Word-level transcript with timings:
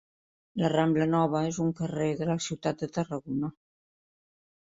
La 0.61 0.69
Rambla 0.71 1.05
Nova 1.11 1.41
és 1.49 1.59
un 1.65 1.69
carrer 1.81 2.07
de 2.23 2.29
la 2.31 2.39
ciutat 2.47 2.81
de 2.85 2.91
Tarragona. 2.97 3.53